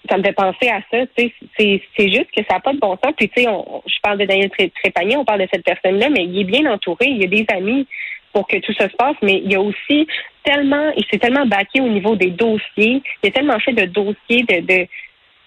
ça 0.10 0.18
me 0.18 0.24
fait 0.24 0.34
penser 0.34 0.70
à 0.70 0.82
ça. 0.92 1.06
C'est, 1.18 1.82
juste 1.98 2.32
que 2.36 2.44
ça 2.48 2.56
n'a 2.56 2.60
pas 2.60 2.74
de 2.74 2.80
bon 2.80 2.98
sens. 3.04 3.14
Puis, 3.16 3.30
tu 3.30 3.44
sais, 3.44 3.50
je 3.86 4.00
parle 4.02 4.18
de 4.18 4.26
Daniel 4.26 4.50
Trépanier, 4.50 5.18
on 5.18 5.26
parle 5.26 5.42
de 5.42 5.48
cette 5.54 5.64
personne-là, 5.64 6.10
mais 6.10 6.26
il 6.26 6.42
est 6.42 6.44
bien 6.44 6.72
entouré. 6.72 7.06
Il 7.08 7.22
y 7.22 7.24
a 7.24 7.28
des 7.28 7.46
amis 7.56 7.88
pour 8.34 8.48
que 8.48 8.58
tout 8.58 8.74
ça 8.74 8.90
se 8.90 8.96
passe, 8.96 9.16
mais 9.22 9.42
il 9.44 9.52
y 9.52 9.56
a 9.56 9.62
aussi 9.62 10.08
tellement, 10.44 10.92
il 10.98 11.06
s'est 11.10 11.20
tellement 11.20 11.46
baqué 11.46 11.80
au 11.80 11.88
niveau 11.88 12.16
des 12.16 12.32
dossiers, 12.32 13.02
il 13.24 13.30
a 13.30 13.32
tellement 13.32 13.60
fait 13.60 13.74
de 13.74 13.86
dossiers, 13.86 14.44
de, 14.44 14.60
de 14.62 14.88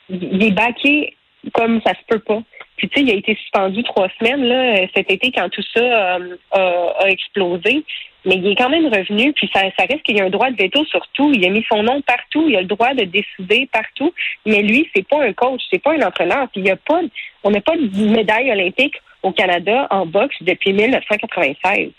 il 0.08 0.42
est 0.44 0.52
baqué 0.52 1.16
comme 1.52 1.80
ça 1.84 1.92
se 1.92 2.04
peut 2.08 2.20
pas. 2.20 2.42
Puis 2.76 2.88
tu 2.88 2.98
sais, 2.98 3.06
il 3.06 3.10
a 3.10 3.14
été 3.14 3.34
suspendu 3.34 3.82
trois 3.84 4.08
semaines 4.18 4.44
là 4.44 4.86
cet 4.94 5.10
été 5.10 5.32
quand 5.32 5.48
tout 5.48 5.62
ça 5.74 5.80
euh, 5.80 6.36
a, 6.52 7.08
explosé. 7.08 7.84
Mais 8.24 8.36
il 8.36 8.46
est 8.48 8.56
quand 8.56 8.68
même 8.68 8.86
revenu, 8.86 9.32
puis 9.34 9.48
ça, 9.54 9.60
ça 9.78 9.84
reste 9.88 10.02
qu'il 10.02 10.20
a 10.20 10.24
un 10.24 10.30
droit 10.30 10.50
de 10.50 10.56
veto 10.56 10.84
sur 10.86 11.06
tout. 11.14 11.32
Il 11.32 11.46
a 11.46 11.48
mis 11.48 11.64
son 11.70 11.84
nom 11.84 12.02
partout, 12.02 12.44
il 12.48 12.56
a 12.56 12.60
le 12.60 12.66
droit 12.66 12.92
de 12.92 13.04
décider 13.04 13.68
partout. 13.72 14.12
Mais 14.44 14.62
lui, 14.62 14.90
c'est 14.94 15.06
pas 15.06 15.22
un 15.22 15.32
coach, 15.32 15.62
c'est 15.70 15.80
pas 15.80 15.92
un 15.92 16.02
entraîneur. 16.02 16.48
Puis 16.50 16.62
il 16.62 16.66
y 16.66 16.70
a 16.70 16.76
pas, 16.76 17.02
on 17.44 17.50
n'a 17.50 17.60
pas 17.60 17.76
de 17.76 18.10
médaille 18.10 18.50
olympique 18.50 18.96
au 19.22 19.30
Canada 19.30 19.86
en 19.90 20.06
boxe 20.06 20.36
depuis 20.40 20.72
1996. 20.72 21.90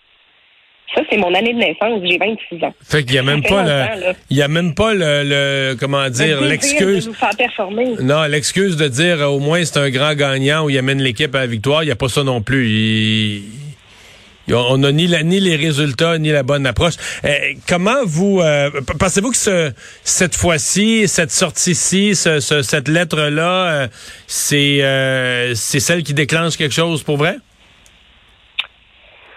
Ça, 0.96 1.01
c'est 1.10 1.17
mon 1.17 1.34
année 1.34 1.53
de 1.53 1.60
naissance. 1.60 2.01
J'ai 2.03 2.17
26 2.17 2.63
ans. 2.63 2.74
Fait 2.82 3.03
qu'il 3.03 3.15
y 3.15 3.20
a 3.20 3.24
même 3.24 3.44
pas 3.44 3.63
le, 3.63 4.13
il 4.29 4.38
y 4.38 4.41
a 4.41 4.48
même 4.48 4.74
pas 4.74 4.94
le, 4.94 5.75
comment 5.79 6.10
dire, 6.10 6.41
l'excuse. 6.41 7.12
Non, 8.01 8.24
l'excuse 8.24 8.77
de 8.77 8.88
dire 8.88 9.20
au 9.32 9.39
moins 9.39 9.63
c'est 9.65 9.79
un 9.79 9.89
grand 9.89 10.13
gagnant 10.15 10.65
ou 10.65 10.70
il 10.70 10.77
amène 10.77 11.01
l'équipe 11.01 11.34
à 11.36 11.39
la 11.39 11.48
victoire. 11.48 11.84
Il 11.84 11.88
n'y 11.88 11.91
a 11.91 11.96
pas 11.96 12.08
ça 12.08 12.24
non 12.24 12.41
plus. 12.41 13.41
on 14.50 14.77
n'a 14.77 14.91
ni, 14.94 15.10
ni 15.25 15.39
les 15.41 15.58
résultats 15.58 16.17
ni 16.17 16.29
la 16.29 16.44
bonne 16.44 16.65
approche. 16.65 16.94
Eh, 17.25 17.58
comment 17.67 18.06
vous 18.06 18.39
euh, 18.39 18.70
pensez-vous 18.98 19.32
que 19.32 19.38
ce, 19.38 19.72
cette 20.03 20.36
fois-ci, 20.36 21.08
cette 21.10 21.32
sortie-ci, 21.32 22.15
cette 22.15 22.88
lettre-là, 22.88 23.65
euh, 23.65 23.88
c'est 24.25 24.82
euh, 24.84 25.53
c'est 25.53 25.82
celle 25.82 26.03
qui 26.03 26.13
déclenche 26.13 26.56
quelque 26.56 26.74
chose 26.74 27.03
pour 27.03 27.17
vrai? 27.17 27.38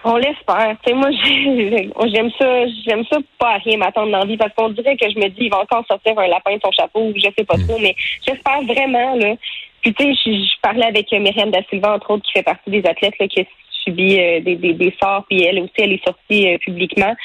On 0.03 0.15
l'espère. 0.15 0.75
Tu 0.83 0.89
sais, 0.89 0.93
moi, 0.93 1.09
j'aime 2.13 2.31
ça, 2.39 2.67
j'aime 2.85 3.05
ça 3.05 3.17
pas 3.37 3.55
à 3.55 3.57
rien 3.57 3.77
m'attendre 3.77 4.11
dans 4.11 4.19
la 4.19 4.25
vie 4.25 4.37
parce 4.37 4.53
qu'on 4.55 4.69
dirait 4.69 4.97
que 4.97 5.09
je 5.09 5.19
me 5.19 5.27
dis, 5.27 5.45
il 5.45 5.51
va 5.51 5.59
encore 5.59 5.85
sortir 5.87 6.17
un 6.17 6.27
lapin 6.27 6.55
de 6.55 6.61
son 6.63 6.71
chapeau 6.71 7.01
ou 7.01 7.13
je 7.15 7.29
sais 7.37 7.45
pas 7.45 7.57
trop, 7.57 7.77
mais 7.79 7.95
j'espère 8.25 8.61
vraiment, 8.63 9.15
là. 9.15 9.35
Puis, 9.81 9.93
tu 9.93 10.03
sais, 10.03 10.13
je, 10.25 10.61
parlais 10.61 10.85
avec 10.85 11.11
Myriam 11.11 11.49
Da 11.49 11.59
Silva, 11.69 11.95
entre 11.95 12.11
autres, 12.11 12.23
qui 12.23 12.33
fait 12.33 12.43
partie 12.43 12.69
des 12.69 12.85
athlètes, 12.85 13.17
là, 13.19 13.27
qui 13.27 13.41
a 13.41 13.43
subi 13.83 14.19
euh, 14.19 14.39
des, 14.41 14.55
des, 14.55 14.73
des, 14.73 14.93
sorts, 15.01 15.25
puis 15.27 15.43
elle 15.43 15.59
aussi, 15.59 15.73
elle 15.79 15.93
est 15.93 16.05
sortie 16.05 16.53
euh, 16.53 16.57
publiquement. 16.59 17.15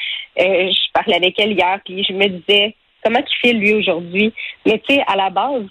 Euh, 0.41 0.71
je 0.71 0.93
parlais 0.93 1.17
avec 1.17 1.39
elle 1.39 1.53
hier, 1.53 1.79
puis 1.85 2.03
je 2.03 2.15
me 2.15 2.27
disais, 2.29 2.75
comment 3.05 3.21
il 3.21 3.47
fait, 3.47 3.53
lui, 3.53 3.75
aujourd'hui? 3.75 4.33
Mais, 4.65 4.81
tu 4.87 4.95
sais, 4.95 5.05
à 5.07 5.17
la 5.17 5.29
base, 5.29 5.65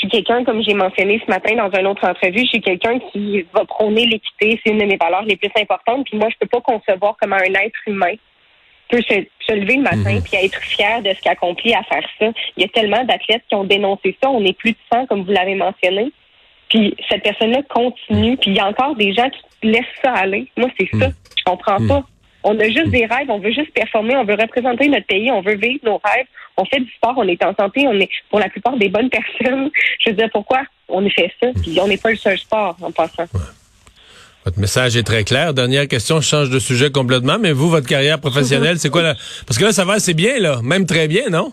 suis 0.00 0.08
quelqu'un, 0.08 0.44
comme 0.44 0.62
j'ai 0.62 0.74
mentionné 0.74 1.20
ce 1.24 1.30
matin 1.30 1.54
dans 1.56 1.70
une 1.78 1.86
autre 1.86 2.08
entrevue, 2.08 2.40
je 2.40 2.50
suis 2.50 2.60
quelqu'un 2.60 2.98
qui 3.12 3.44
va 3.54 3.64
prôner 3.64 4.06
l'équité. 4.06 4.60
C'est 4.62 4.72
une 4.72 4.78
de 4.78 4.84
mes 4.84 4.96
valeurs 4.96 5.24
les 5.24 5.36
plus 5.36 5.50
importantes. 5.56 6.06
Puis 6.06 6.18
moi, 6.18 6.28
je 6.30 6.36
peux 6.40 6.46
pas 6.46 6.60
concevoir 6.60 7.16
comment 7.20 7.36
un 7.36 7.54
être 7.60 7.78
humain 7.86 8.14
peut 8.88 9.02
se, 9.02 9.52
lever 9.52 9.76
le 9.76 9.82
matin 9.82 10.14
mhm. 10.14 10.22
puis 10.22 10.36
être 10.36 10.60
fier 10.60 11.02
de 11.02 11.10
ce 11.10 11.20
qu'il 11.20 11.30
accomplit 11.30 11.74
à 11.74 11.82
faire 11.84 12.04
ça. 12.18 12.26
Il 12.56 12.62
y 12.62 12.64
a 12.64 12.68
tellement 12.68 13.04
d'athlètes 13.04 13.42
qui 13.48 13.54
ont 13.54 13.64
dénoncé 13.64 14.16
ça. 14.22 14.30
On 14.30 14.44
est 14.44 14.56
plus 14.56 14.72
de 14.72 14.78
100, 14.92 15.06
comme 15.06 15.22
vous 15.22 15.32
l'avez 15.32 15.54
mentionné. 15.54 16.12
Puis 16.68 16.94
cette 17.08 17.22
personne-là 17.22 17.62
continue. 17.68 18.36
Puis 18.36 18.52
il 18.52 18.56
y 18.56 18.60
a 18.60 18.66
encore 18.66 18.94
des 18.96 19.12
gens 19.12 19.28
qui 19.28 19.68
laissent 19.68 19.84
ça 20.02 20.12
aller. 20.12 20.46
Moi, 20.56 20.68
c'est 20.78 20.88
ça. 20.98 21.08
Mhm. 21.08 21.14
Je 21.36 21.44
comprends 21.44 21.80
mhm. 21.80 21.88
pas. 21.88 22.02
On 22.42 22.58
a 22.58 22.64
juste 22.64 22.88
des 22.88 23.06
rêves, 23.06 23.28
on 23.28 23.38
veut 23.38 23.52
juste 23.52 23.72
performer, 23.72 24.16
on 24.16 24.24
veut 24.24 24.36
représenter 24.40 24.88
notre 24.88 25.06
pays, 25.06 25.30
on 25.30 25.42
veut 25.42 25.56
vivre 25.56 25.80
nos 25.84 26.00
rêves, 26.02 26.26
on 26.56 26.64
fait 26.64 26.80
du 26.80 26.90
sport, 26.92 27.14
on 27.16 27.28
est 27.28 27.42
en 27.44 27.54
santé, 27.54 27.86
on 27.86 27.98
est 28.00 28.08
pour 28.30 28.38
la 28.38 28.48
plupart 28.48 28.76
des 28.76 28.88
bonnes 28.88 29.10
personnes. 29.38 29.70
Je 30.00 30.10
veux 30.10 30.16
dire, 30.16 30.28
pourquoi 30.32 30.62
on 30.88 31.08
fait 31.08 31.32
ça? 31.40 31.48
Puis 31.62 31.78
on 31.80 31.88
n'est 31.88 31.98
pas 31.98 32.10
le 32.10 32.16
seul 32.16 32.38
sport 32.38 32.76
en 32.80 32.90
passant. 32.90 33.26
Votre 34.44 34.58
message 34.58 34.96
est 34.96 35.02
très 35.02 35.24
clair. 35.24 35.52
Dernière 35.52 35.86
question, 35.86 36.20
je 36.20 36.26
change 36.26 36.50
de 36.50 36.58
sujet 36.58 36.90
complètement, 36.90 37.38
mais 37.38 37.52
vous, 37.52 37.68
votre 37.68 37.86
carrière 37.86 38.18
professionnelle, 38.18 38.78
c'est 38.78 38.88
quoi 38.88 39.02
là? 39.02 39.14
Parce 39.46 39.58
que 39.58 39.64
là, 39.64 39.72
ça 39.72 39.84
va 39.84 39.94
assez 39.94 40.14
bien, 40.14 40.38
là. 40.38 40.60
Même 40.62 40.86
très 40.86 41.08
bien, 41.08 41.28
non? 41.28 41.52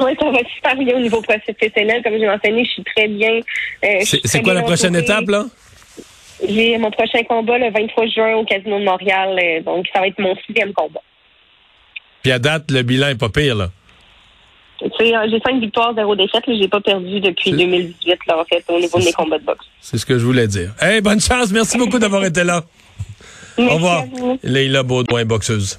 Oui, 0.00 0.10
ça 0.18 0.28
va 0.28 0.38
super 0.56 0.76
bien 0.76 0.96
au 0.96 1.00
niveau 1.00 1.22
professionnel. 1.22 2.02
Comme 2.02 2.18
j'ai 2.18 2.26
mentionné, 2.26 2.64
je 2.64 2.70
suis 2.70 2.84
très 2.84 3.06
bien. 3.06 3.40
Euh, 3.84 4.00
c'est 4.24 4.42
quoi 4.42 4.54
la 4.54 4.62
prochaine 4.62 4.96
étape, 4.96 5.28
là? 5.28 5.46
J'ai 6.48 6.78
mon 6.78 6.90
prochain 6.90 7.22
combat 7.24 7.58
le 7.58 7.70
23 7.70 8.06
juin 8.06 8.34
au 8.36 8.44
Casino 8.44 8.78
de 8.78 8.84
Montréal. 8.84 9.38
Euh, 9.42 9.62
donc, 9.62 9.86
ça 9.92 10.00
va 10.00 10.08
être 10.08 10.18
mon 10.18 10.34
sixième 10.46 10.72
combat. 10.72 11.00
Puis 12.22 12.32
à 12.32 12.38
date, 12.38 12.70
le 12.70 12.82
bilan 12.82 13.08
est 13.08 13.18
pas 13.18 13.28
pire, 13.28 13.54
là. 13.54 13.70
Euh, 14.82 14.88
j'ai 15.30 15.40
cinq 15.40 15.60
victoires, 15.60 15.94
zéro 15.94 16.16
défaite. 16.16 16.44
J'ai 16.46 16.68
pas 16.68 16.80
perdu 16.80 17.20
depuis 17.20 17.52
2018, 17.52 18.18
là, 18.26 18.40
en 18.40 18.44
fait, 18.44 18.64
au 18.68 18.78
niveau 18.78 18.98
de 18.98 19.04
mes 19.04 19.12
combats 19.12 19.38
de 19.38 19.44
boxe. 19.44 19.64
C'est 19.80 19.98
ce 19.98 20.04
que 20.04 20.18
je 20.18 20.24
voulais 20.24 20.46
dire. 20.46 20.72
Hey, 20.80 21.00
bonne 21.00 21.20
chance. 21.20 21.52
Merci 21.52 21.78
beaucoup 21.78 21.98
d'avoir 21.98 22.24
été 22.24 22.44
là. 22.44 22.62
au 23.56 23.68
revoir. 23.68 24.04
Leïla 24.42 24.82
Baudouin, 24.82 25.24
boxeuse. 25.24 25.78